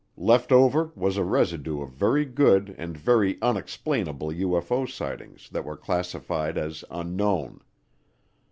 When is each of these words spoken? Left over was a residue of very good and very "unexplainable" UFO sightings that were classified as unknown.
Left 0.17 0.51
over 0.51 0.89
was 0.95 1.15
a 1.17 1.23
residue 1.23 1.79
of 1.83 1.91
very 1.91 2.25
good 2.25 2.73
and 2.79 2.97
very 2.97 3.37
"unexplainable" 3.39 4.29
UFO 4.29 4.89
sightings 4.89 5.47
that 5.51 5.63
were 5.63 5.77
classified 5.77 6.57
as 6.57 6.83
unknown. 6.89 7.61